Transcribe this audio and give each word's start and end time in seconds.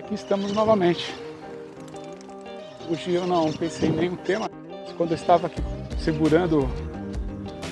aqui 0.00 0.14
estamos 0.14 0.52
novamente. 0.52 1.14
Hoje 2.90 3.12
eu 3.12 3.26
não 3.26 3.52
pensei 3.52 3.88
em 3.88 3.92
nenhum 3.92 4.16
tema. 4.16 4.50
Quando 4.96 5.10
eu 5.10 5.16
estava 5.16 5.46
aqui 5.46 5.62
segurando 5.98 6.68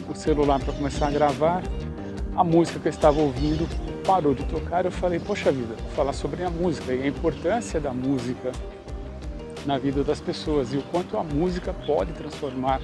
o 0.08 0.14
celular 0.14 0.60
para 0.60 0.72
começar 0.74 1.08
a 1.08 1.10
gravar, 1.10 1.62
a 2.36 2.44
música 2.44 2.78
que 2.78 2.88
eu 2.88 2.90
estava 2.90 3.18
ouvindo 3.18 3.66
parou 4.04 4.34
de 4.34 4.44
tocar. 4.44 4.84
Eu 4.84 4.90
falei, 4.90 5.18
poxa 5.18 5.50
vida, 5.50 5.74
vou 5.74 5.90
falar 5.92 6.12
sobre 6.12 6.44
a 6.44 6.50
música 6.50 6.92
e 6.92 7.02
a 7.02 7.06
importância 7.06 7.80
da 7.80 7.92
música 7.92 8.52
na 9.64 9.78
vida 9.78 10.04
das 10.04 10.20
pessoas 10.20 10.72
e 10.72 10.76
o 10.76 10.82
quanto 10.82 11.16
a 11.16 11.24
música 11.24 11.74
pode 11.86 12.12
transformar 12.12 12.80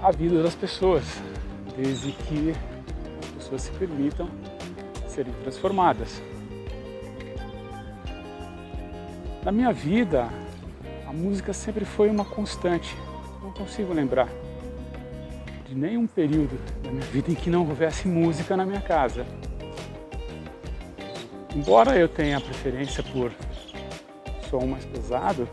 a 0.00 0.10
vida 0.12 0.42
das 0.42 0.54
pessoas, 0.54 1.04
desde 1.76 2.12
que 2.12 2.54
as 3.22 3.26
pessoas 3.34 3.62
se 3.62 3.70
permitam 3.72 4.28
serem 5.08 5.32
transformadas. 5.42 6.22
Na 9.46 9.52
minha 9.52 9.72
vida, 9.72 10.28
a 11.06 11.12
música 11.12 11.52
sempre 11.52 11.84
foi 11.84 12.10
uma 12.10 12.24
constante. 12.24 12.96
Não 13.40 13.52
consigo 13.52 13.92
lembrar 13.92 14.28
de 15.68 15.72
nenhum 15.72 16.04
período 16.04 16.58
da 16.82 16.90
minha 16.90 17.04
vida 17.04 17.30
em 17.30 17.36
que 17.36 17.48
não 17.48 17.60
houvesse 17.60 18.08
música 18.08 18.56
na 18.56 18.66
minha 18.66 18.80
casa. 18.80 19.24
Embora 21.54 21.96
eu 21.96 22.08
tenha 22.08 22.40
preferência 22.40 23.04
por 23.04 23.30
som 24.50 24.66
mais 24.66 24.84
pesado, 24.84 25.48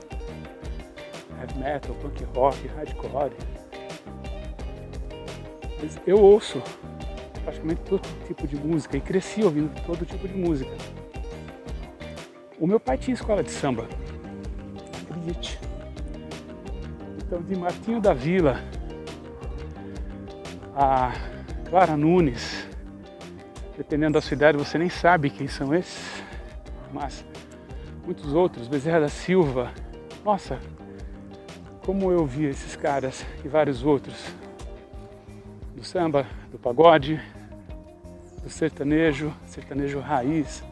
heavy 1.39 1.59
metal, 1.59 1.94
punk 2.02 2.23
rock, 2.35 2.67
hardcore, 2.69 3.33
mas 5.80 6.02
eu 6.07 6.17
ouço 6.19 6.59
praticamente 7.44 7.81
todo 7.81 8.02
tipo 8.25 8.47
de 8.47 8.55
música 8.55 8.97
e 8.97 9.02
cresci 9.02 9.44
ouvindo 9.44 9.69
todo 9.85 10.03
tipo 10.03 10.27
de 10.27 10.33
música. 10.33 11.03
O 12.64 12.66
meu 12.66 12.80
pai 12.80 12.97
tinha 12.97 13.14
escola 13.14 13.44
de 13.44 13.52
samba, 13.52 13.89
acredite. 15.02 15.59
Então, 17.17 17.42
de 17.42 17.58
Martinho 17.58 18.00
da 18.00 18.14
Vila 18.14 18.58
a 20.73 21.11
Clara 21.69 21.97
Nunes, 21.97 22.66
dependendo 23.75 24.14
da 24.14 24.22
sua 24.22 24.36
idade, 24.36 24.58
você 24.58 24.78
nem 24.78 24.88
sabe 24.88 25.30
quem 25.30 25.45
são 25.45 25.75
esses, 25.75 26.23
mas 26.94 27.25
muitos 28.06 28.34
outros, 28.34 28.69
Bezerra 28.69 29.02
da 29.02 29.09
Silva, 29.09 29.69
nossa, 30.23 30.58
como 31.86 32.14
eu 32.14 32.25
vi 32.25 32.45
esses 32.45 32.78
caras 32.78 33.25
e 33.44 33.50
vários 33.50 33.84
outros, 33.84 34.34
do 35.75 35.84
samba, 35.84 36.25
do 36.50 36.58
pagode, 36.58 37.19
do 38.41 38.50
sertanejo, 38.50 39.34
sertanejo 39.47 40.00
raiz, 40.00 40.64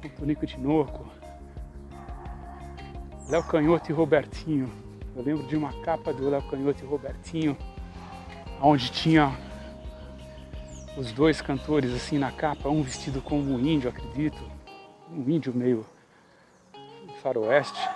com 0.00 0.08
Tonico 0.08 0.46
Tinoco, 0.46 1.06
Léo 3.28 3.44
Canhoto 3.44 3.90
e 3.90 3.94
Robertinho. 3.94 4.70
Eu 5.14 5.22
lembro 5.22 5.46
de 5.46 5.56
uma 5.56 5.72
capa 5.82 6.12
do 6.12 6.30
Léo 6.30 6.42
Canhoto 6.42 6.82
e 6.82 6.86
Robertinho, 6.86 7.56
onde 8.62 8.90
tinha 8.90 9.36
os 10.96 11.12
dois 11.12 11.42
cantores 11.42 11.92
assim 11.92 12.18
na 12.18 12.32
capa, 12.32 12.68
um 12.68 12.82
vestido 12.82 13.20
como 13.20 13.52
um 13.52 13.60
índio, 13.60 13.90
acredito, 13.90 14.42
um 15.10 15.28
índio 15.28 15.52
meio 15.54 15.84
faroeste, 17.22 17.86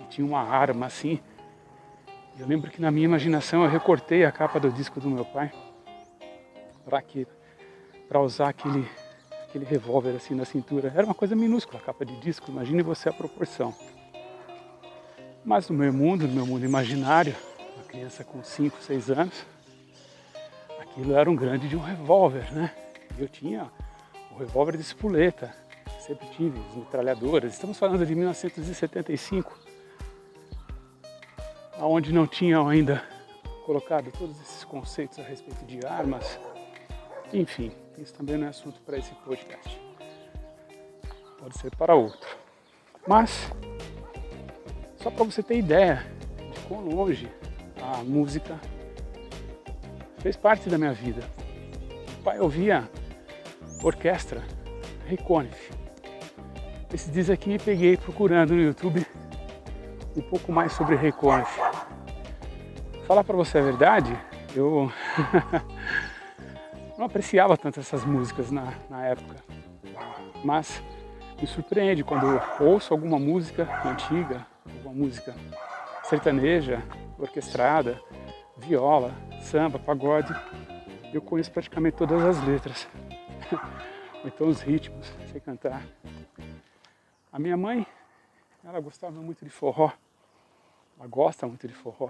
e 0.00 0.04
tinha 0.04 0.26
uma 0.26 0.40
arma 0.40 0.86
assim. 0.86 1.20
Eu 2.36 2.48
lembro 2.48 2.68
que 2.70 2.80
na 2.80 2.90
minha 2.90 3.04
imaginação 3.04 3.62
eu 3.62 3.70
recortei 3.70 4.24
a 4.24 4.32
capa 4.32 4.58
do 4.58 4.72
disco 4.72 4.98
do 4.98 5.08
meu 5.08 5.24
pai 5.24 5.52
para 6.84 7.00
que 7.00 7.26
para 8.08 8.20
usar 8.20 8.48
aquele 8.48 8.86
aquele 9.54 9.64
revólver 9.64 10.16
assim 10.16 10.34
na 10.34 10.44
cintura. 10.44 10.92
Era 10.92 11.04
uma 11.04 11.14
coisa 11.14 11.36
minúscula 11.36 11.80
capa 11.80 12.04
de 12.04 12.16
disco, 12.16 12.50
imagine 12.50 12.82
você 12.82 13.08
a 13.08 13.12
proporção. 13.12 13.72
Mas 15.44 15.68
no 15.68 15.76
meu 15.76 15.92
mundo, 15.92 16.26
no 16.26 16.34
meu 16.34 16.44
mundo 16.44 16.64
imaginário, 16.64 17.36
uma 17.76 17.84
criança 17.84 18.24
com 18.24 18.42
5, 18.42 18.82
6 18.82 19.10
anos, 19.10 19.46
aquilo 20.80 21.14
era 21.14 21.30
um 21.30 21.36
grande 21.36 21.68
de 21.68 21.76
um 21.76 21.80
revólver, 21.80 22.52
né? 22.52 22.74
Eu 23.16 23.28
tinha 23.28 23.70
o 24.32 24.38
revólver 24.38 24.76
de 24.76 24.82
espoleta, 24.82 25.54
sempre 26.00 26.26
tive 26.30 26.58
as 26.70 26.74
metralhadoras. 26.74 27.52
Estamos 27.52 27.78
falando 27.78 28.04
de 28.04 28.12
1975 28.12 29.56
onde 31.78 32.12
não 32.12 32.26
tinham 32.26 32.68
ainda 32.68 33.04
colocado 33.64 34.10
todos 34.18 34.40
esses 34.40 34.64
conceitos 34.64 35.20
a 35.20 35.22
respeito 35.22 35.64
de 35.64 35.86
armas. 35.86 36.40
Enfim, 37.34 37.72
isso 37.98 38.14
também 38.14 38.38
não 38.38 38.46
é 38.46 38.50
assunto 38.50 38.80
para 38.82 38.96
esse 38.96 39.12
podcast. 39.16 39.80
Pode 41.36 41.58
ser 41.58 41.74
para 41.74 41.92
outro. 41.92 42.28
Mas, 43.08 43.50
só 44.96 45.10
para 45.10 45.24
você 45.24 45.42
ter 45.42 45.58
ideia 45.58 46.06
de 46.52 46.60
quão 46.60 46.82
longe 46.82 47.28
a 47.82 48.04
música 48.04 48.56
fez 50.18 50.36
parte 50.36 50.70
da 50.70 50.78
minha 50.78 50.92
vida. 50.92 51.22
O 52.20 52.22
pai 52.22 52.38
ouvia 52.38 52.88
orquestra, 53.82 54.40
Reconif. 55.04 55.72
Esses 56.92 57.12
dias 57.12 57.28
aqui 57.28 57.48
me 57.48 57.58
peguei 57.58 57.96
procurando 57.96 58.54
no 58.54 58.62
YouTube 58.62 59.04
um 60.16 60.22
pouco 60.22 60.52
mais 60.52 60.70
sobre 60.70 60.94
Reconif. 60.94 61.58
Falar 63.08 63.24
para 63.24 63.36
você 63.36 63.58
a 63.58 63.62
verdade, 63.62 64.16
eu 64.54 64.88
não 67.04 67.06
apreciava 67.06 67.54
tanto 67.54 67.80
essas 67.80 68.02
músicas 68.02 68.50
na, 68.50 68.72
na 68.88 69.04
época. 69.04 69.36
Mas 70.42 70.82
me 71.38 71.46
surpreende 71.46 72.02
quando 72.02 72.40
ouço 72.58 72.94
alguma 72.94 73.18
música 73.18 73.68
antiga, 73.84 74.46
alguma 74.64 74.94
música 74.94 75.34
sertaneja, 76.04 76.82
orquestrada, 77.18 78.00
viola, 78.56 79.12
samba, 79.42 79.78
pagode. 79.78 80.34
Eu 81.12 81.20
conheço 81.20 81.52
praticamente 81.52 81.98
todas 81.98 82.24
as 82.24 82.42
letras. 82.42 82.88
então 84.24 84.48
os 84.48 84.62
ritmos, 84.62 85.12
sei 85.30 85.42
cantar. 85.42 85.82
A 87.30 87.38
minha 87.38 87.56
mãe, 87.56 87.86
ela 88.64 88.80
gostava 88.80 89.20
muito 89.20 89.44
de 89.44 89.50
forró. 89.50 89.92
Ela 90.98 91.06
gosta 91.06 91.46
muito 91.46 91.68
de 91.68 91.74
forró. 91.74 92.08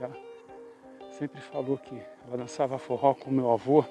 Ela 0.00 0.16
sempre 1.10 1.40
falou 1.40 1.76
que 1.78 2.00
ela 2.28 2.36
dançava 2.36 2.78
forró 2.78 3.12
com 3.12 3.28
meu 3.28 3.50
avô. 3.50 3.84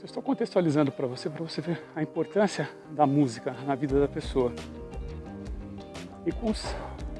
Eu 0.00 0.06
estou 0.06 0.22
contextualizando 0.22 0.90
para 0.90 1.06
você, 1.06 1.28
para 1.28 1.44
você 1.44 1.60
ver 1.60 1.78
a 1.94 2.02
importância 2.02 2.66
da 2.90 3.06
música 3.06 3.54
na 3.66 3.74
vida 3.74 4.00
da 4.00 4.08
pessoa. 4.08 4.50
E 6.24 6.32
com 6.32 6.48
uns 6.48 6.74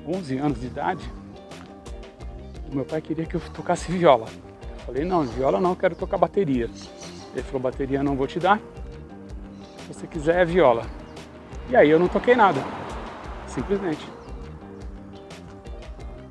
11 0.08 0.38
anos 0.38 0.60
de 0.60 0.66
idade, 0.66 1.12
o 2.72 2.74
meu 2.74 2.86
pai 2.86 3.02
queria 3.02 3.26
que 3.26 3.34
eu 3.34 3.40
tocasse 3.52 3.92
viola. 3.92 4.24
Eu 4.62 4.78
falei, 4.86 5.04
não, 5.04 5.24
viola 5.24 5.60
não, 5.60 5.74
quero 5.74 5.94
tocar 5.94 6.16
bateria. 6.16 6.70
Ele 7.34 7.42
falou, 7.42 7.60
bateria 7.60 8.02
não 8.02 8.16
vou 8.16 8.26
te 8.26 8.38
dar, 8.38 8.58
se 9.76 9.92
você 9.92 10.06
quiser 10.06 10.40
é 10.40 10.44
viola. 10.46 10.86
E 11.68 11.76
aí 11.76 11.90
eu 11.90 11.98
não 11.98 12.08
toquei 12.08 12.34
nada, 12.34 12.64
simplesmente. 13.46 14.08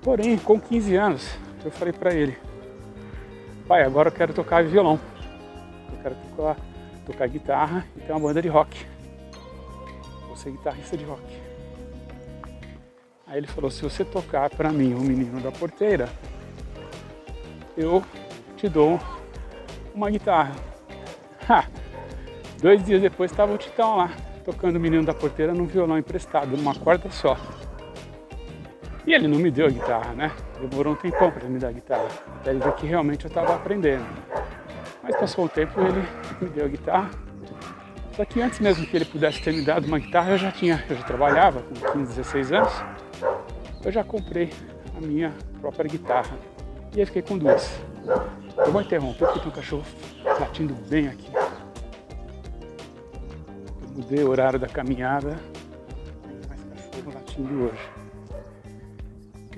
Porém, 0.02 0.36
com 0.40 0.60
15 0.60 0.96
anos, 0.96 1.30
eu 1.64 1.70
falei 1.70 1.94
para 1.94 2.12
ele, 2.12 2.36
pai, 3.68 3.84
agora 3.84 4.10
eu 4.10 4.14
quero 4.14 4.34
tocar 4.34 4.64
violão. 4.64 5.00
Eu 5.92 6.02
quero 6.02 6.16
tocar, 6.16 6.58
tocar 7.06 7.28
guitarra 7.28 7.86
e 7.96 8.02
ter 8.02 8.12
uma 8.12 8.20
banda 8.20 8.42
de 8.42 8.48
rock. 8.48 8.86
Vou 10.28 10.36
ser 10.36 10.52
guitarrista 10.52 10.96
de 10.98 11.06
rock. 11.06 11.24
Aí 13.28 13.38
ele 13.38 13.48
falou, 13.48 13.70
se 13.70 13.82
você 13.82 14.04
tocar 14.04 14.50
para 14.50 14.72
mim 14.72 14.94
o 14.94 15.00
menino 15.00 15.40
da 15.40 15.52
porteira, 15.52 16.10
eu 17.78 18.04
te 18.58 18.68
dou 18.68 19.00
uma 19.94 20.10
guitarra. 20.10 20.56
Ha! 21.48 21.66
Dois 22.62 22.84
dias 22.84 23.02
depois 23.02 23.31
estava 23.31 23.54
o 23.54 23.58
Titão 23.58 23.98
lá, 23.98 24.12
tocando 24.44 24.75
o 24.75 24.80
menino 24.80 25.06
da 25.06 25.13
porteira 25.13 25.54
num 25.54 25.66
violão 25.66 25.98
emprestado, 25.98 26.58
numa 26.58 26.75
corda 26.75 27.10
só. 27.10 27.38
E 29.06 29.13
ele 29.13 29.28
não 29.28 29.40
me 29.40 29.50
deu 29.50 29.68
a 29.68 29.69
guitarra, 29.69 30.13
né? 30.13 30.31
Demorou 30.60 30.94
um 30.94 30.96
tempão 30.96 31.31
para 31.31 31.48
me 31.48 31.58
dar 31.58 31.69
a 31.69 31.72
guitarra. 31.72 32.08
Até 32.36 32.52
ele 32.52 32.60
ver 32.60 32.74
que 32.74 32.86
realmente 32.86 33.25
eu 33.25 33.30
estava 33.30 33.56
aprendendo. 33.56 34.06
Mas 35.10 35.20
passou 35.20 35.46
o 35.46 35.50
tempo 35.50 35.82
ele 35.82 36.08
me 36.40 36.50
deu 36.50 36.66
a 36.66 36.68
guitarra. 36.68 37.10
Só 38.16 38.24
que 38.26 38.40
antes 38.42 38.60
mesmo 38.60 38.86
que 38.86 38.96
ele 38.96 39.06
pudesse 39.06 39.42
ter 39.42 39.52
me 39.54 39.64
dado 39.64 39.88
uma 39.88 39.98
guitarra, 39.98 40.32
eu 40.32 40.38
já 40.38 40.52
tinha, 40.52 40.84
eu 40.88 40.96
já 40.96 41.04
trabalhava 41.04 41.62
com 41.64 41.74
15, 41.74 42.16
16 42.16 42.52
anos. 42.52 42.74
Eu 43.84 43.92
já 43.92 44.04
comprei 44.04 44.52
a 44.96 45.02
minha 45.02 45.34
própria 45.60 45.90
guitarra. 45.90 46.38
E 46.94 47.00
aí 47.00 47.06
fiquei 47.06 47.24
com 47.24 47.38
duas. 47.38 47.82
Eu 48.58 48.72
vou 48.72 48.82
interromper 48.82 49.26
porque 49.26 49.40
tem 49.40 49.48
um 49.50 49.56
cachorro 49.56 49.86
latindo 50.40 50.76
bem 50.88 51.08
aqui. 51.08 51.32
Eu 53.82 53.90
mudei 53.96 54.24
o 54.24 54.30
horário 54.30 54.60
da 54.60 54.68
caminhada. 54.68 55.40
Tem 56.22 56.48
mais 56.48 56.62
cachorro 56.62 57.14
latindo 57.16 57.64
hoje 57.64 58.00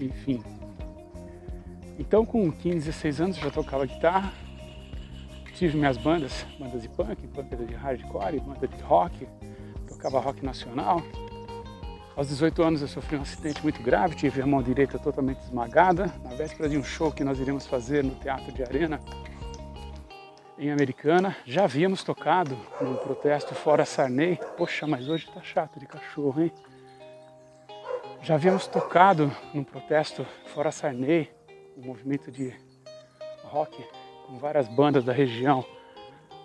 enfim. 0.05 0.43
Então 1.99 2.25
com 2.25 2.51
15, 2.51 2.85
16 2.85 3.21
anos 3.21 3.37
eu 3.37 3.43
já 3.43 3.51
tocava 3.51 3.85
guitarra, 3.85 4.33
tive 5.61 5.77
minhas 5.77 5.95
bandas, 5.95 6.43
bandas 6.57 6.81
de 6.81 6.89
punk, 6.89 7.27
bandas 7.27 7.67
de 7.67 7.75
hardcore, 7.75 8.39
banda 8.39 8.67
de 8.67 8.81
rock, 8.81 9.27
tocava 9.87 10.19
rock 10.19 10.43
nacional. 10.43 11.03
Aos 12.15 12.29
18 12.29 12.63
anos 12.63 12.81
eu 12.81 12.87
sofri 12.87 13.15
um 13.15 13.21
acidente 13.21 13.61
muito 13.61 13.79
grave, 13.83 14.15
tive 14.15 14.41
a 14.41 14.47
mão 14.47 14.63
direita 14.63 14.97
totalmente 14.97 15.39
esmagada, 15.43 16.11
na 16.23 16.31
véspera 16.31 16.67
de 16.67 16.79
um 16.79 16.83
show 16.83 17.11
que 17.11 17.23
nós 17.23 17.39
iríamos 17.39 17.67
fazer 17.67 18.03
no 18.03 18.15
Teatro 18.15 18.51
de 18.51 18.63
Arena, 18.63 18.99
em 20.57 20.71
Americana. 20.71 21.37
Já 21.45 21.65
havíamos 21.65 22.03
tocado 22.03 22.57
num 22.81 22.95
protesto 22.95 23.53
fora 23.53 23.85
Sarney. 23.85 24.39
Poxa, 24.57 24.87
mas 24.87 25.07
hoje 25.07 25.29
tá 25.31 25.43
chato 25.43 25.79
de 25.79 25.85
cachorro, 25.85 26.41
hein? 26.41 26.51
Já 28.23 28.33
havíamos 28.33 28.65
tocado 28.65 29.31
num 29.53 29.63
protesto 29.63 30.25
fora 30.55 30.71
Sarney, 30.71 31.29
um 31.77 31.85
movimento 31.85 32.31
de 32.31 32.51
rock 33.43 33.85
com 34.31 34.37
várias 34.37 34.69
bandas 34.69 35.03
da 35.03 35.11
região 35.11 35.65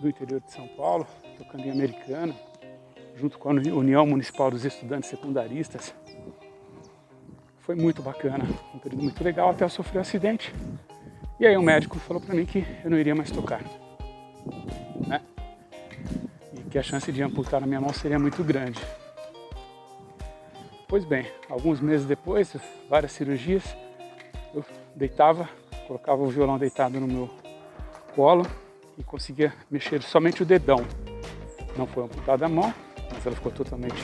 do 0.00 0.08
interior 0.08 0.40
de 0.40 0.50
São 0.50 0.66
Paulo, 0.66 1.06
tocando 1.38 1.64
em 1.64 1.70
Americana, 1.70 2.34
junto 3.14 3.38
com 3.38 3.48
a 3.48 3.52
União 3.52 4.04
Municipal 4.04 4.50
dos 4.50 4.64
Estudantes 4.64 5.08
Secundaristas. 5.08 5.94
Foi 7.60 7.76
muito 7.76 8.02
bacana, 8.02 8.44
um 8.74 8.78
período 8.80 9.04
muito 9.04 9.22
legal 9.22 9.50
até 9.50 9.64
eu 9.64 9.68
sofrer 9.68 9.98
um 9.98 10.02
acidente. 10.02 10.52
E 11.38 11.46
aí 11.46 11.56
o 11.56 11.62
médico 11.62 11.96
falou 12.00 12.20
para 12.20 12.34
mim 12.34 12.44
que 12.44 12.66
eu 12.82 12.90
não 12.90 12.98
iria 12.98 13.14
mais 13.14 13.30
tocar 13.30 13.62
né? 15.06 15.20
E 16.52 16.62
que 16.68 16.78
a 16.78 16.82
chance 16.82 17.12
de 17.12 17.22
amputar 17.22 17.62
a 17.62 17.66
minha 17.66 17.80
mão 17.80 17.92
seria 17.92 18.18
muito 18.18 18.42
grande. 18.42 18.80
Pois 20.88 21.04
bem, 21.04 21.26
alguns 21.48 21.80
meses 21.80 22.04
depois, 22.04 22.56
várias 22.88 23.12
cirurgias, 23.12 23.76
eu 24.52 24.64
deitava, 24.94 25.48
colocava 25.86 26.22
o 26.22 26.28
violão 26.28 26.58
deitado 26.58 26.98
no 26.98 27.06
meu 27.06 27.45
colo 28.16 28.46
e 28.96 29.04
conseguia 29.04 29.52
mexer 29.70 30.02
somente 30.02 30.42
o 30.42 30.46
dedão. 30.46 30.78
Não 31.76 31.86
foi 31.86 32.04
amputada 32.04 32.46
a 32.46 32.48
mão, 32.48 32.72
mas 33.12 33.26
ela 33.26 33.36
ficou 33.36 33.52
totalmente 33.52 34.02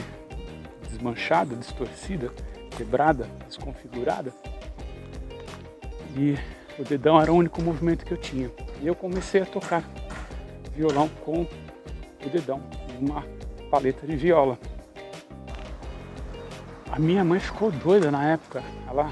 desmanchada, 0.90 1.56
distorcida, 1.56 2.30
quebrada, 2.76 3.26
desconfigurada. 3.46 4.30
E 6.14 6.36
o 6.78 6.84
dedão 6.84 7.18
era 7.18 7.32
o 7.32 7.36
único 7.36 7.62
movimento 7.62 8.04
que 8.04 8.12
eu 8.12 8.18
tinha. 8.18 8.50
E 8.82 8.86
eu 8.86 8.94
comecei 8.94 9.40
a 9.40 9.46
tocar 9.46 9.82
violão 10.74 11.08
com 11.24 11.42
o 11.42 12.28
dedão, 12.30 12.62
uma 13.00 13.24
paleta 13.70 14.06
de 14.06 14.14
viola. 14.14 14.58
A 16.90 16.98
minha 16.98 17.24
mãe 17.24 17.40
ficou 17.40 17.70
doida 17.70 18.10
na 18.10 18.28
época. 18.28 18.62
Ela 18.86 19.10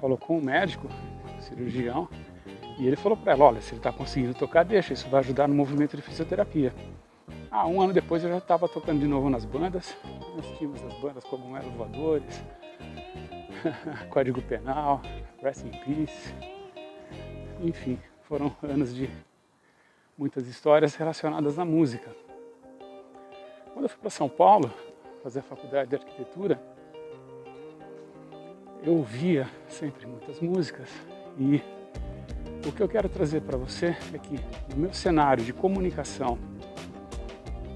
falou 0.00 0.16
com 0.16 0.38
o 0.38 0.44
médico, 0.44 0.88
o 1.36 1.42
cirurgião, 1.42 2.08
e 2.78 2.86
ele 2.86 2.96
falou 2.96 3.16
para 3.16 3.32
ela, 3.32 3.44
olha, 3.44 3.60
se 3.60 3.70
ele 3.70 3.78
está 3.78 3.92
conseguindo 3.92 4.34
tocar, 4.34 4.64
deixa, 4.64 4.92
isso 4.92 5.08
vai 5.08 5.20
ajudar 5.20 5.46
no 5.46 5.54
movimento 5.54 5.96
de 5.96 6.02
fisioterapia. 6.02 6.74
Ah, 7.50 7.66
um 7.66 7.80
ano 7.80 7.92
depois 7.92 8.24
eu 8.24 8.30
já 8.30 8.38
estava 8.38 8.68
tocando 8.68 8.98
de 8.98 9.06
novo 9.06 9.30
nas 9.30 9.44
bandas. 9.44 9.96
Nós 10.34 10.58
tínhamos 10.58 10.82
as 10.82 10.94
bandas 10.94 11.22
como 11.24 11.56
Elo 11.56 11.70
Voadores, 11.70 12.42
Código 14.10 14.42
Penal, 14.42 15.00
Rest 15.40 15.64
in 15.64 15.70
Peace. 15.70 16.34
Enfim, 17.62 17.98
foram 18.22 18.54
anos 18.60 18.92
de 18.92 19.08
muitas 20.18 20.48
histórias 20.48 20.96
relacionadas 20.96 21.58
à 21.58 21.64
música. 21.64 22.10
Quando 23.72 23.84
eu 23.84 23.88
fui 23.88 24.00
para 24.00 24.10
São 24.10 24.28
Paulo 24.28 24.72
fazer 25.22 25.38
a 25.38 25.42
faculdade 25.42 25.90
de 25.90 25.96
arquitetura, 25.96 26.60
eu 28.82 28.94
ouvia 28.94 29.48
sempre 29.68 30.06
muitas 30.06 30.40
músicas 30.40 30.88
e 31.38 31.62
o 32.66 32.72
que 32.72 32.82
eu 32.82 32.88
quero 32.88 33.08
trazer 33.08 33.42
para 33.42 33.58
você 33.58 33.96
é 34.12 34.18
que 34.18 34.40
no 34.70 34.76
meu 34.76 34.92
cenário 34.92 35.44
de 35.44 35.52
comunicação, 35.52 36.38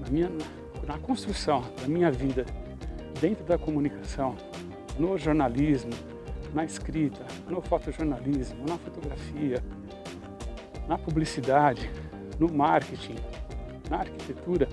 na, 0.01 0.09
minha, 0.09 0.29
na 0.85 0.97
construção 0.97 1.63
da 1.79 1.87
minha 1.87 2.11
vida 2.11 2.45
dentro 3.21 3.43
da 3.45 3.57
comunicação, 3.57 4.35
no 4.97 5.17
jornalismo, 5.17 5.91
na 6.53 6.65
escrita, 6.65 7.23
no 7.47 7.61
fotojornalismo, 7.61 8.65
na 8.67 8.77
fotografia, 8.77 9.63
na 10.87 10.97
publicidade, 10.97 11.89
no 12.39 12.51
marketing, 12.51 13.15
na 13.89 13.97
arquitetura, 13.99 14.67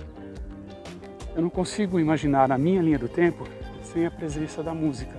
eu 1.35 1.41
não 1.43 1.49
consigo 1.49 1.99
imaginar 1.99 2.51
a 2.51 2.57
minha 2.57 2.81
linha 2.81 2.97
do 2.97 3.07
tempo 3.07 3.47
sem 3.83 4.05
a 4.05 4.11
presença 4.11 4.63
da 4.63 4.73
música, 4.73 5.15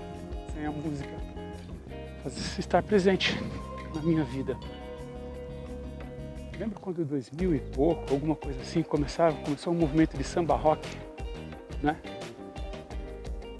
sem 0.52 0.66
a 0.66 0.70
música 0.72 1.16
estar 2.58 2.82
presente 2.82 3.38
na 3.94 4.02
minha 4.02 4.24
vida. 4.24 4.56
Lembro 6.58 6.80
quando 6.80 7.00
em 7.00 7.04
2000 7.04 7.54
e 7.54 7.60
pouco, 7.60 8.12
alguma 8.12 8.34
coisa 8.34 8.60
assim, 8.60 8.82
começaram, 8.82 9.36
começou 9.44 9.72
um 9.72 9.76
movimento 9.76 10.16
de 10.18 10.24
samba 10.24 10.56
rock, 10.56 10.88
né? 11.80 11.96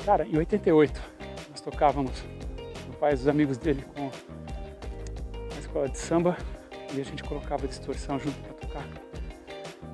Cara, 0.05 0.27
em 0.27 0.37
88 0.37 1.01
nós 1.49 1.61
tocávamos 1.61 2.25
no 2.89 2.95
pai 2.95 3.13
dos 3.13 3.29
amigos 3.29 3.57
dele 3.57 3.85
com 3.95 4.11
a 5.55 5.59
escola 5.61 5.89
de 5.89 5.97
samba 5.97 6.37
e 6.93 7.01
a 7.01 7.05
gente 7.05 7.23
colocava 7.23 7.69
distorção 7.69 8.19
junto 8.19 8.37
para 8.41 8.55
tocar 8.55 8.89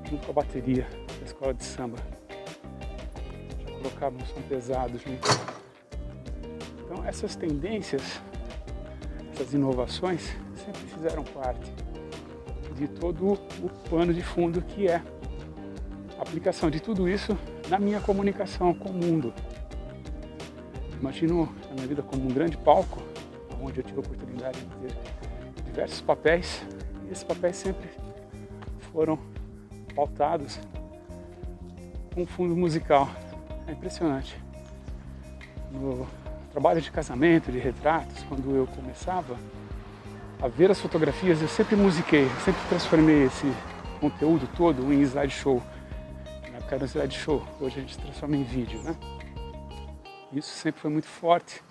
junto 0.09 0.25
com 0.25 0.33
a 0.33 0.35
bateria 0.35 0.87
da 1.19 1.27
escola 1.27 1.53
de 1.53 1.65
samba. 1.65 1.99
Já 3.67 3.77
colocava 3.77 4.17
um 4.17 4.25
som 4.25 4.41
pesado 4.49 4.99
junto. 4.99 5.29
Então 6.83 7.05
essas 7.05 7.37
tendências, 7.37 8.23
essas 9.31 9.53
inovações 9.53 10.35
sempre 10.57 10.81
fizeram 10.87 11.23
parte 11.23 11.84
de 12.77 12.89
todo 12.89 13.33
o 13.33 13.71
pano 13.89 14.13
de 14.13 14.23
fundo 14.23 14.61
que 14.63 14.89
é 14.89 15.03
a 16.19 16.23
aplicação 16.23 16.71
de 16.71 16.81
tudo 16.81 17.09
isso 17.09 17.37
na 17.69 17.79
minha 17.79 18.01
comunicação 18.01 18.75
com 18.75 18.91
o 18.91 18.93
mundo. 18.93 19.33
Imagino 21.01 21.49
a 21.71 21.75
minha 21.75 21.87
vida 21.87 22.03
como 22.03 22.25
um 22.25 22.33
grande 22.33 22.57
palco, 22.57 23.03
onde 23.61 23.81
eu 23.81 23.85
tive 23.85 23.99
a 23.99 24.01
oportunidade 24.01 24.59
de 24.61 24.67
ter 24.67 24.95
diversos 25.65 26.01
papéis, 26.01 26.63
e 27.07 27.13
esses 27.13 27.25
papéis 27.25 27.57
sempre 27.57 27.89
foram 28.93 29.19
pautados 29.95 30.59
com 32.15 32.25
fundo 32.27 32.57
musical. 32.57 33.09
É 33.67 33.73
impressionante. 33.73 34.39
No 35.73 36.07
trabalho 36.53 36.81
de 36.81 36.91
casamento, 36.91 37.51
de 37.51 37.59
retratos, 37.59 38.23
quando 38.29 38.55
eu 38.55 38.67
começava 38.69 39.37
a 40.45 40.49
ver 40.49 40.71
as 40.71 40.79
fotografias, 40.79 41.41
eu 41.41 41.49
sempre 41.49 41.75
musiquei, 41.75 42.29
sempre 42.45 42.61
transformei 42.69 43.25
esse 43.25 43.51
conteúdo 43.99 44.47
todo 44.55 44.93
em 44.93 45.01
slideshow. 45.01 45.63
Na 46.51 46.59
época 46.59 46.75
era 46.75 46.85
um 46.85 46.87
slideshow, 46.87 47.43
hoje 47.59 47.79
a 47.79 47.81
gente 47.81 47.97
transforma 47.97 48.37
em 48.37 48.43
vídeo, 48.43 48.79
né? 48.83 48.95
Isso 50.31 50.51
sempre 50.51 50.83
foi 50.83 50.91
muito 50.91 51.09
forte. 51.09 51.63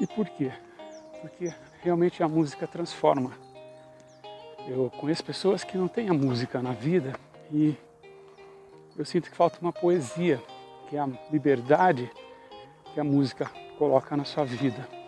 E 0.00 0.06
por 0.06 0.26
quê? 0.30 0.50
Porque 1.20 1.52
realmente 1.82 2.22
a 2.22 2.28
música 2.28 2.66
transforma 2.66 3.32
eu 4.66 4.90
conheço 4.98 5.22
pessoas 5.22 5.62
que 5.62 5.76
não 5.76 5.88
têm 5.88 6.08
a 6.08 6.14
música 6.14 6.62
na 6.62 6.72
vida 6.72 7.12
e 7.52 7.76
eu 8.96 9.04
sinto 9.04 9.30
que 9.30 9.36
falta 9.36 9.58
uma 9.60 9.74
poesia, 9.74 10.42
que 10.88 10.96
é 10.96 11.00
a 11.00 11.08
liberdade 11.30 12.10
que 12.94 12.98
a 12.98 13.04
música 13.04 13.44
coloca 13.76 14.16
na 14.16 14.24
sua 14.24 14.46
vida. 14.46 15.03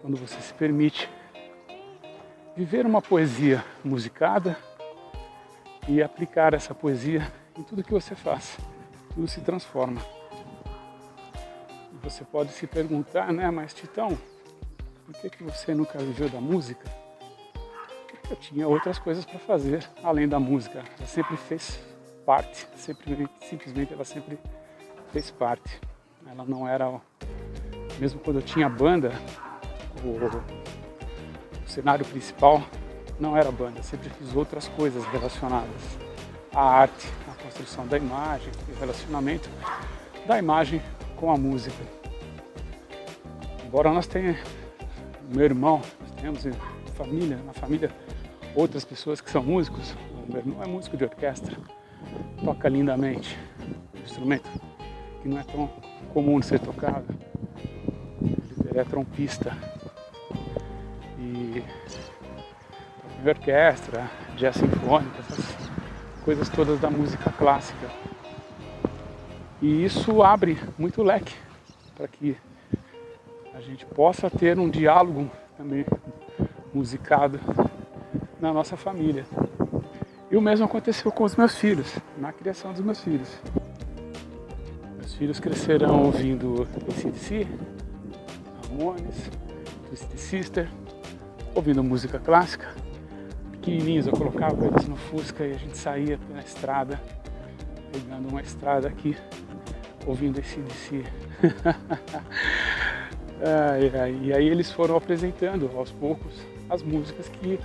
Quando 0.00 0.16
você 0.16 0.40
se 0.40 0.52
permite 0.54 1.08
viver 2.56 2.86
uma 2.86 3.02
poesia 3.02 3.64
musicada 3.84 4.56
e 5.88 6.02
aplicar 6.02 6.54
essa 6.54 6.74
poesia 6.74 7.30
em 7.56 7.62
tudo 7.62 7.84
que 7.84 7.92
você 7.92 8.14
faz, 8.14 8.58
tudo 9.14 9.28
se 9.28 9.40
transforma. 9.40 10.00
Você 12.02 12.24
pode 12.24 12.52
se 12.52 12.66
perguntar, 12.66 13.32
né, 13.32 13.50
mas 13.50 13.74
Titão, 13.74 14.18
por 15.04 15.14
que, 15.20 15.30
que 15.30 15.42
você 15.42 15.74
nunca 15.74 15.98
viveu 15.98 16.28
da 16.28 16.40
música? 16.40 16.88
eu 18.30 18.36
tinha 18.36 18.68
outras 18.68 18.98
coisas 18.98 19.24
para 19.24 19.38
fazer 19.40 19.84
além 20.02 20.28
da 20.28 20.38
música. 20.38 20.84
Ela 20.96 21.06
sempre 21.06 21.36
fez 21.36 21.82
parte, 22.24 22.66
sempre, 22.76 23.28
simplesmente 23.40 23.92
ela 23.92 24.04
sempre 24.04 24.38
fez 25.12 25.30
parte. 25.30 25.80
Ela 26.24 26.44
não 26.44 26.66
era, 26.66 27.00
mesmo 27.98 28.20
quando 28.20 28.36
eu 28.36 28.42
tinha 28.42 28.68
banda, 28.68 29.10
o, 30.04 31.66
o 31.66 31.68
cenário 31.68 32.04
principal 32.04 32.62
não 33.18 33.36
era 33.36 33.50
banda, 33.50 33.82
sempre 33.82 34.08
fiz 34.10 34.34
outras 34.34 34.68
coisas 34.68 35.04
relacionadas 35.06 35.98
à 36.54 36.62
arte, 36.62 37.06
à 37.30 37.42
construção 37.42 37.86
da 37.86 37.96
imagem, 37.96 38.50
o 38.68 38.80
relacionamento 38.80 39.48
da 40.26 40.38
imagem 40.38 40.82
com 41.16 41.30
a 41.30 41.36
música. 41.36 41.84
Embora 43.64 43.92
nós 43.92 44.06
tenha 44.06 44.36
meu 45.32 45.44
irmão, 45.44 45.80
nós 46.00 46.10
temos 46.20 46.44
família, 46.96 47.36
na 47.46 47.52
família 47.52 47.90
outras 48.54 48.84
pessoas 48.84 49.20
que 49.20 49.30
são 49.30 49.42
músicos. 49.42 49.94
O 50.26 50.32
meu 50.32 50.38
irmão 50.38 50.62
é 50.62 50.66
músico 50.66 50.96
de 50.96 51.04
orquestra, 51.04 51.56
toca 52.44 52.68
lindamente, 52.68 53.38
um 53.94 54.02
instrumento 54.02 54.50
que 55.22 55.28
não 55.28 55.38
é 55.38 55.44
tão 55.44 55.70
comum 56.12 56.40
de 56.40 56.46
ser 56.46 56.58
tocado. 56.58 57.06
Ele 58.22 58.78
é 58.78 58.84
trompista 58.84 59.56
e 61.20 61.62
orquestra, 63.28 64.10
jazz 64.36 64.56
sinfônica, 64.56 65.18
essas 65.20 65.70
coisas 66.24 66.48
todas 66.48 66.80
da 66.80 66.90
música 66.90 67.30
clássica. 67.30 67.88
E 69.60 69.84
isso 69.84 70.22
abre 70.22 70.58
muito 70.78 71.02
leque 71.02 71.34
para 71.94 72.08
que 72.08 72.36
a 73.52 73.60
gente 73.60 73.84
possa 73.84 74.30
ter 74.30 74.58
um 74.58 74.70
diálogo 74.70 75.30
também 75.56 75.84
musicado 76.72 77.38
na 78.40 78.52
nossa 78.52 78.76
família. 78.76 79.26
E 80.30 80.36
o 80.36 80.40
mesmo 80.40 80.64
aconteceu 80.64 81.12
com 81.12 81.24
os 81.24 81.36
meus 81.36 81.56
filhos, 81.56 81.98
na 82.16 82.32
criação 82.32 82.72
dos 82.72 82.80
meus 82.80 83.00
filhos. 83.00 83.28
Meus 84.96 85.14
filhos 85.14 85.38
crescerão 85.40 86.04
ouvindo 86.04 86.66
ACDC, 86.88 87.46
Ramones, 88.62 89.30
Twisted 89.88 90.18
Sister, 90.18 90.68
ouvindo 91.54 91.82
música 91.82 92.18
clássica. 92.18 92.68
Pequenininhos 93.52 94.06
eu 94.06 94.12
colocava 94.12 94.66
eles 94.66 94.88
no 94.88 94.96
Fusca 94.96 95.46
e 95.46 95.52
a 95.52 95.58
gente 95.58 95.76
saía 95.76 96.18
pela 96.18 96.40
estrada, 96.40 97.00
pegando 97.92 98.28
uma 98.28 98.40
estrada 98.40 98.88
aqui, 98.88 99.16
ouvindo 100.06 100.38
ACDC. 100.38 101.04
e 104.22 104.32
aí 104.32 104.48
eles 104.48 104.70
foram 104.70 104.96
apresentando 104.96 105.70
aos 105.76 105.90
poucos 105.90 106.34
as 106.68 106.82
músicas 106.82 107.28
que 107.28 107.58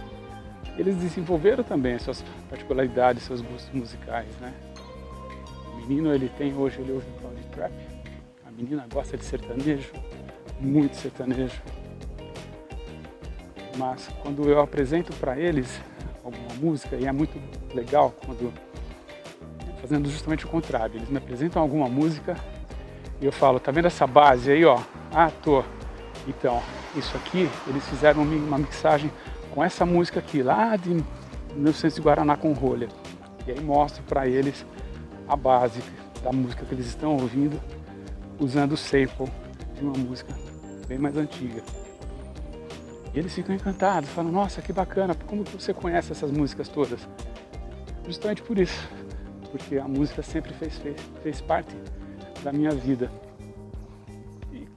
eles 0.78 0.96
desenvolveram 0.98 1.64
também 1.64 1.98
suas 2.00 2.24
particularidades, 2.50 3.24
seus 3.24 3.42
gostos 3.42 3.74
musicais, 3.74 4.28
né? 4.42 4.54
O 5.74 5.78
menino 5.78 6.14
ele 6.14 6.30
tem 6.38 6.54
hoje 6.54 6.82
ele 6.82 6.92
ouve 6.92 7.06
um 7.24 7.36
de 7.36 7.48
trap, 7.48 7.72
a 8.46 8.52
menina 8.52 8.86
gosta 8.92 9.16
de 9.16 9.24
sertanejo, 9.24 9.94
muito 10.60 10.96
sertanejo. 10.96 11.62
Mas 13.78 14.10
quando 14.22 14.50
eu 14.50 14.60
apresento 14.60 15.14
para 15.18 15.38
eles 15.38 15.80
alguma 16.24 16.54
música 16.56 16.96
e 16.96 17.06
é 17.06 17.12
muito 17.12 17.40
legal 17.74 18.14
quando 18.26 18.54
fazendo 19.82 20.10
justamente 20.10 20.46
o 20.46 20.48
contrário, 20.48 20.96
eles 20.96 21.10
me 21.10 21.18
apresentam 21.18 21.62
alguma 21.62 21.88
música 21.88 22.36
e 23.22 23.26
eu 23.26 23.32
falo, 23.32 23.60
tá 23.60 23.72
vendo 23.72 23.86
essa 23.86 24.08
base 24.08 24.52
aí, 24.52 24.66
ó? 24.66 24.80
Ah, 25.14 25.32
tô. 25.44 25.64
Então, 26.28 26.62
isso 26.96 27.16
aqui, 27.16 27.50
eles 27.68 27.88
fizeram 27.88 28.24
uma 28.24 28.58
mixagem 28.58 29.12
com 29.54 29.64
essa 29.64 29.86
música 29.86 30.20
aqui, 30.20 30.42
lá 30.42 30.76
de 30.76 30.90
1900 31.54 31.96
de 31.96 32.02
Guaraná 32.02 32.36
com 32.36 32.52
rolha. 32.54 32.90
E 33.48 33.52
aí 33.52 33.62
mostro 33.62 34.02
para 34.04 34.28
eles 34.28 34.66
a 35.28 35.36
base 35.36 35.82
da 36.24 36.32
música 36.32 36.66
que 36.66 36.74
eles 36.74 36.88
estão 36.88 37.16
ouvindo, 37.16 37.62
usando 38.40 38.72
o 38.72 38.78
sample 38.78 39.28
de 39.76 39.84
uma 39.84 39.94
música 39.94 40.34
bem 40.88 40.98
mais 40.98 41.16
antiga. 41.16 41.62
E 43.16 43.20
eles 43.20 43.34
ficam 43.34 43.56
encantados, 43.56 44.10
falam, 44.10 44.30
nossa, 44.30 44.62
que 44.62 44.74
bacana, 44.74 45.16
como 45.26 45.46
que 45.46 45.54
você 45.54 45.74
conhece 45.74 46.12
essas 46.12 46.30
músicas 46.30 46.68
todas? 46.68 47.08
Justamente 48.06 48.42
por 48.42 48.60
isso, 48.60 48.90
porque 49.52 49.78
a 49.78 49.88
música 49.88 50.22
sempre 50.22 50.54
fez, 50.54 50.78
fez, 50.80 50.98
fez 51.24 51.40
parte 51.40 51.74
da 52.44 52.52
minha 52.52 52.72
vida. 52.72 53.10
E 54.52 54.68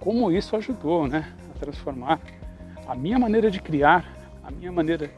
como 0.00 0.32
isso 0.32 0.56
ajudou 0.56 1.06
né, 1.06 1.32
a 1.54 1.58
transformar 1.60 2.18
a 2.88 2.94
minha 2.96 3.20
maneira 3.20 3.48
de 3.48 3.60
criar, 3.60 4.04
a 4.42 4.50
minha 4.50 4.72
maneira 4.72 5.08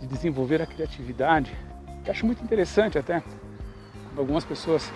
de 0.00 0.06
desenvolver 0.06 0.62
a 0.62 0.66
criatividade, 0.66 1.52
que 2.04 2.12
acho 2.12 2.24
muito 2.24 2.44
interessante 2.44 2.96
até. 2.96 3.24
Algumas 4.16 4.44
pessoas 4.44 4.88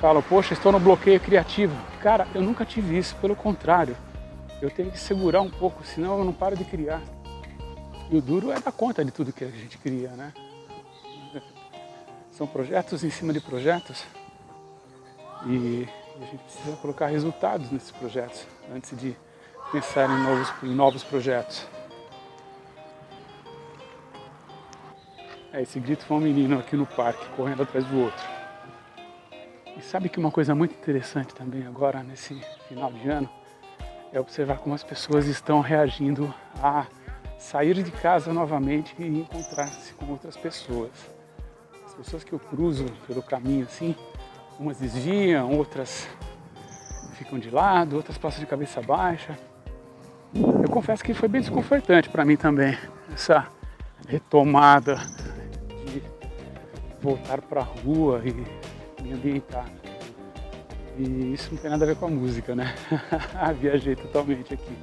falam, 0.00 0.22
poxa, 0.22 0.54
estou 0.54 0.72
no 0.72 0.80
bloqueio 0.80 1.20
criativo. 1.20 1.76
Cara, 2.00 2.26
eu 2.34 2.40
nunca 2.40 2.64
tive 2.64 2.96
isso, 2.96 3.14
pelo 3.16 3.36
contrário. 3.36 3.94
Eu 4.62 4.70
tenho 4.70 4.92
que 4.92 4.98
segurar 4.98 5.40
um 5.40 5.50
pouco, 5.50 5.84
senão 5.84 6.18
eu 6.18 6.24
não 6.24 6.32
paro 6.32 6.56
de 6.56 6.64
criar. 6.64 7.02
E 8.08 8.16
o 8.16 8.22
duro 8.22 8.52
é 8.52 8.60
dar 8.60 8.70
conta 8.70 9.04
de 9.04 9.10
tudo 9.10 9.32
que 9.32 9.42
a 9.42 9.50
gente 9.50 9.76
cria, 9.76 10.10
né? 10.10 10.32
São 12.30 12.46
projetos 12.46 13.02
em 13.02 13.10
cima 13.10 13.32
de 13.32 13.40
projetos 13.40 14.04
e 15.46 15.88
a 16.16 16.24
gente 16.26 16.44
precisa 16.44 16.76
colocar 16.76 17.08
resultados 17.08 17.72
nesses 17.72 17.90
projetos 17.90 18.46
antes 18.72 18.96
de 18.96 19.16
pensar 19.72 20.08
em 20.08 20.22
novos, 20.22 20.52
em 20.62 20.74
novos 20.74 21.02
projetos. 21.02 21.66
É, 25.52 25.60
esse 25.60 25.80
grito 25.80 26.06
foi 26.06 26.18
um 26.18 26.20
menino 26.20 26.60
aqui 26.60 26.76
no 26.76 26.86
parque, 26.86 27.26
correndo 27.30 27.64
atrás 27.64 27.84
do 27.84 27.98
outro. 27.98 28.24
E 29.76 29.82
sabe 29.82 30.08
que 30.08 30.20
uma 30.20 30.30
coisa 30.30 30.54
muito 30.54 30.72
interessante 30.72 31.34
também 31.34 31.66
agora, 31.66 32.00
nesse 32.04 32.40
final 32.68 32.92
de 32.92 33.08
ano, 33.08 33.41
é 34.12 34.20
observar 34.20 34.58
como 34.58 34.74
as 34.74 34.84
pessoas 34.84 35.26
estão 35.26 35.60
reagindo 35.60 36.32
a 36.62 36.86
sair 37.38 37.82
de 37.82 37.90
casa 37.90 38.32
novamente 38.32 38.94
e 38.98 39.06
encontrar-se 39.06 39.94
com 39.94 40.06
outras 40.06 40.36
pessoas. 40.36 40.90
As 41.86 41.94
pessoas 41.94 42.22
que 42.22 42.32
eu 42.32 42.38
cruzo 42.38 42.86
pelo 43.06 43.22
caminho 43.22 43.64
assim, 43.64 43.96
umas 44.58 44.78
desviam, 44.78 45.50
outras 45.50 46.08
ficam 47.14 47.38
de 47.38 47.50
lado, 47.50 47.96
outras 47.96 48.18
passam 48.18 48.40
de 48.40 48.46
cabeça 48.46 48.80
baixa. 48.80 49.38
Eu 50.34 50.70
confesso 50.70 51.02
que 51.02 51.12
foi 51.14 51.28
bem 51.28 51.40
desconfortante 51.40 52.08
para 52.08 52.24
mim 52.24 52.36
também, 52.36 52.76
essa 53.12 53.48
retomada 54.08 54.96
de 55.86 56.02
voltar 57.00 57.40
para 57.42 57.60
a 57.60 57.64
rua 57.64 58.22
e 58.24 59.02
me 59.02 59.12
ambientar. 59.12 59.81
E 60.98 61.32
isso 61.32 61.50
não 61.52 61.58
tem 61.58 61.70
nada 61.70 61.84
a 61.84 61.88
ver 61.88 61.96
com 61.96 62.06
a 62.06 62.10
música, 62.10 62.54
né? 62.54 62.74
Viajei 63.60 63.96
totalmente 63.96 64.52
aqui. 64.52 64.76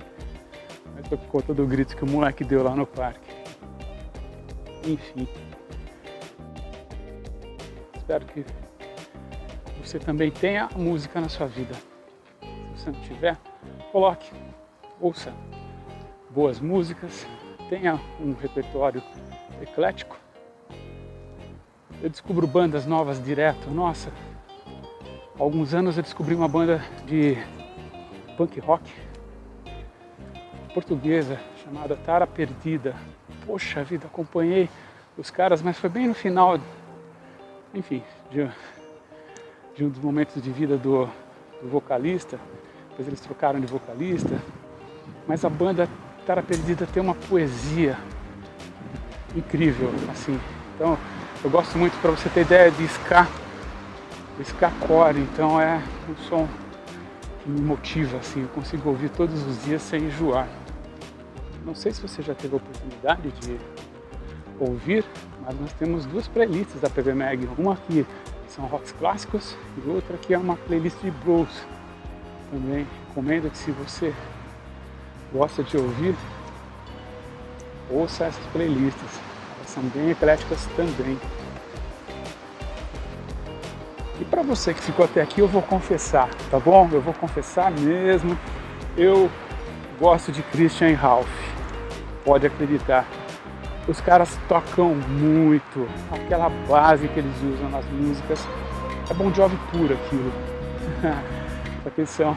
Mas 0.96 1.08
foi 1.08 1.18
por 1.18 1.28
conta 1.28 1.54
do 1.54 1.66
grito 1.68 1.96
que 1.96 2.04
o 2.04 2.08
moleque 2.08 2.44
deu 2.44 2.64
lá 2.64 2.76
no 2.76 2.86
parque. 2.86 3.32
Enfim. 4.86 5.28
Espero 7.96 8.26
que 8.26 8.44
você 9.84 10.00
também 10.00 10.32
tenha 10.32 10.68
música 10.76 11.22
na 11.22 11.30
sua 11.30 11.48
vida. 11.48 11.76
Se 12.76 12.84
você 12.84 12.92
não 12.92 13.02
tiver, 13.02 13.38
coloque 13.92 14.32
ouça 15.00 15.34
boas 16.30 16.60
músicas, 16.60 17.26
tenha 17.70 18.00
um 18.20 18.34
repertório 18.34 19.02
eclético. 19.62 20.18
Eu 22.02 22.10
descubro 22.10 22.48
bandas 22.48 22.86
novas 22.86 23.24
direto. 23.24 23.70
Nossa, 23.70 24.12
há 25.40 25.44
alguns 25.44 25.74
anos 25.74 25.98
eu 25.98 26.04
descobri 26.04 26.36
uma 26.36 26.48
banda 26.48 26.84
de 27.06 27.38
punk 28.36 28.60
rock 28.60 28.84
portuguesa 30.74 31.40
chamada 31.64 31.96
Tara 31.96 32.28
Perdida. 32.28 32.96
Poxa 33.46 33.84
vida, 33.84 34.06
acompanhei 34.06 34.70
os 35.18 35.32
caras, 35.32 35.62
mas 35.62 35.78
foi 35.78 35.90
bem 35.90 36.08
no 36.08 36.14
final, 36.14 36.60
enfim, 37.74 38.04
de, 38.30 38.48
de 39.76 39.86
um 39.86 39.90
dos 39.90 40.00
momentos 40.00 40.42
de 40.42 40.52
vida 40.52 40.78
do, 40.78 41.10
do 41.62 41.70
vocalista. 41.70 42.40
Depois 42.90 43.08
eles 43.08 43.20
trocaram 43.20 43.60
de 43.60 43.66
vocalista 43.66 44.40
mas 45.30 45.46
a 45.46 45.50
banda 45.50 45.88
Tara 46.26 46.42
Perdida 46.42 46.88
tem 46.92 47.02
uma 47.02 47.14
poesia 47.14 47.96
incrível, 49.36 49.92
assim. 50.12 50.40
Então, 50.76 50.98
eu 51.44 51.50
gosto 51.52 51.78
muito 51.78 51.96
para 52.02 52.10
você 52.10 52.28
ter 52.30 52.42
ideia 52.42 52.72
de 52.72 52.84
ska, 52.86 53.28
o 54.40 54.42
ska 54.42 54.72
core, 54.88 55.20
então 55.20 55.60
é 55.60 55.84
um 56.10 56.16
som 56.30 56.48
que 57.44 57.50
me 57.50 57.60
motiva, 57.60 58.18
assim, 58.18 58.42
eu 58.44 58.48
consigo 58.50 58.90
ouvir 58.90 59.10
todos 59.10 59.46
os 59.46 59.64
dias 59.66 59.82
sem 59.82 60.06
enjoar. 60.06 60.48
Não 61.66 61.76
sei 61.76 61.92
se 61.92 62.02
você 62.02 62.22
já 62.22 62.34
teve 62.34 62.54
a 62.54 62.58
oportunidade 62.58 63.30
de 63.32 63.60
ouvir, 64.58 65.04
mas 65.44 65.60
nós 65.60 65.74
temos 65.74 66.06
duas 66.06 66.28
playlists 66.28 66.80
da 66.80 66.90
PB 66.90 67.14
Mag, 67.14 67.50
uma 67.58 67.74
aqui 67.74 68.06
são 68.48 68.66
rocks 68.66 68.94
clássicos 68.94 69.56
e 69.78 69.90
outra 69.90 70.18
que 70.18 70.34
é 70.34 70.38
uma 70.38 70.56
playlist 70.56 70.98
de 71.02 71.12
blues. 71.12 71.66
Também 72.50 72.88
recomendo 73.08 73.52
que 73.52 73.58
se 73.58 73.72
você 73.72 74.14
gosta 75.32 75.64
de 75.64 75.78
ouvir, 75.78 76.16
ouça 77.92 78.26
essas 78.26 78.46
playlists. 78.48 79.20
Elas 79.58 79.70
são 79.70 79.84
bem 79.84 80.10
ecléticas 80.12 80.66
também. 80.76 81.18
E 84.20 84.26
para 84.26 84.42
você 84.42 84.74
que 84.74 84.82
ficou 84.82 85.06
até 85.06 85.22
aqui, 85.22 85.40
eu 85.40 85.48
vou 85.48 85.62
confessar, 85.62 86.30
tá 86.52 86.60
bom? 86.60 86.90
Eu 86.92 87.02
vou 87.02 87.14
confessar 87.14 87.72
mesmo. 87.72 88.38
Eu 88.98 89.30
gosto 90.00 90.32
de 90.32 90.42
Christian 90.44 90.96
Ralph. 90.96 91.28
Pode 92.26 92.46
acreditar. 92.46 93.06
Os 93.88 94.02
caras 94.02 94.38
tocam 94.50 94.94
muito. 94.94 95.88
Aquela 96.12 96.50
base 96.68 97.08
que 97.08 97.20
eles 97.20 97.36
usam 97.42 97.70
nas 97.70 97.86
músicas 97.86 98.46
é 99.10 99.14
bom 99.14 99.32
job 99.32 99.58
puro 99.72 99.94
aquilo. 99.94 100.34
Só 101.84 101.90
que 101.90 102.02
eles 102.02 102.10
são 102.10 102.36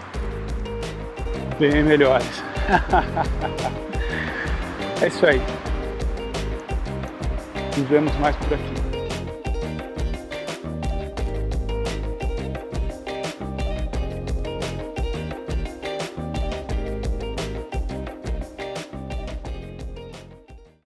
bem 1.58 1.82
melhores. 1.82 2.44
é 5.02 5.08
isso 5.08 5.26
aí. 5.26 5.42
Nos 7.76 7.88
vemos 7.88 8.16
mais 8.18 8.36
por 8.36 8.54
aqui. 8.54 8.81